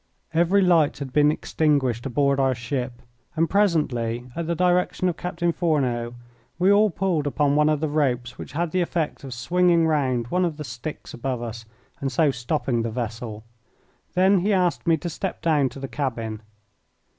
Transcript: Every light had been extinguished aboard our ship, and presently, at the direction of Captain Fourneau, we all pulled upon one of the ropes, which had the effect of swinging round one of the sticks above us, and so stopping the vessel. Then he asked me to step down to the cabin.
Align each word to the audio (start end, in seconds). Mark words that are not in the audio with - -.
Every 0.33 0.63
light 0.63 0.97
had 0.97 1.13
been 1.13 1.31
extinguished 1.31 2.07
aboard 2.07 2.39
our 2.39 2.55
ship, 2.55 3.03
and 3.35 3.47
presently, 3.47 4.25
at 4.35 4.47
the 4.47 4.55
direction 4.55 5.07
of 5.07 5.15
Captain 5.15 5.51
Fourneau, 5.51 6.15
we 6.57 6.71
all 6.71 6.89
pulled 6.89 7.27
upon 7.27 7.55
one 7.55 7.69
of 7.69 7.81
the 7.81 7.87
ropes, 7.87 8.35
which 8.39 8.53
had 8.53 8.71
the 8.71 8.81
effect 8.81 9.23
of 9.23 9.31
swinging 9.31 9.85
round 9.85 10.29
one 10.29 10.43
of 10.43 10.57
the 10.57 10.63
sticks 10.63 11.13
above 11.13 11.43
us, 11.43 11.65
and 11.99 12.11
so 12.11 12.31
stopping 12.31 12.81
the 12.81 12.89
vessel. 12.89 13.43
Then 14.15 14.39
he 14.39 14.51
asked 14.51 14.87
me 14.87 14.97
to 14.97 15.07
step 15.07 15.39
down 15.39 15.69
to 15.69 15.79
the 15.79 15.87
cabin. 15.87 16.41